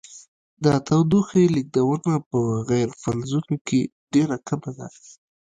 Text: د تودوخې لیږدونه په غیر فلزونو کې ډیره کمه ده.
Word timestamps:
د 0.63 0.65
تودوخې 0.87 1.43
لیږدونه 1.55 2.13
په 2.29 2.39
غیر 2.69 2.89
فلزونو 3.01 3.55
کې 3.67 3.79
ډیره 4.13 4.37
کمه 4.47 4.71
ده. 4.77 4.87